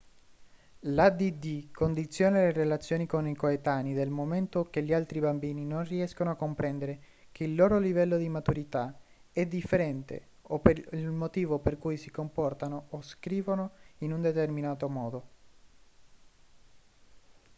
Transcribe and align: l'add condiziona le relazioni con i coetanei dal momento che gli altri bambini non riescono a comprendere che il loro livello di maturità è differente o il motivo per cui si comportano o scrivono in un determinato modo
l'add 0.95 1.45
condiziona 1.71 2.39
le 2.39 2.51
relazioni 2.51 3.05
con 3.05 3.27
i 3.27 3.35
coetanei 3.35 3.93
dal 3.93 4.09
momento 4.09 4.67
che 4.67 4.81
gli 4.81 4.93
altri 4.95 5.19
bambini 5.19 5.63
non 5.63 5.83
riescono 5.83 6.31
a 6.31 6.35
comprendere 6.35 6.99
che 7.31 7.43
il 7.43 7.53
loro 7.53 7.77
livello 7.77 8.17
di 8.17 8.27
maturità 8.27 8.99
è 9.31 9.45
differente 9.45 10.29
o 10.41 10.59
il 10.93 11.11
motivo 11.11 11.59
per 11.59 11.77
cui 11.77 11.97
si 11.97 12.09
comportano 12.09 12.87
o 12.89 13.03
scrivono 13.03 13.73
in 13.99 14.11
un 14.11 14.21
determinato 14.21 14.89
modo 14.89 15.23